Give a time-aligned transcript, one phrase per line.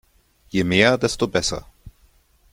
[0.49, 1.63] Je mehr, desto besser.